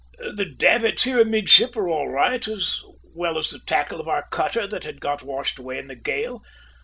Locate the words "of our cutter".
4.01-4.65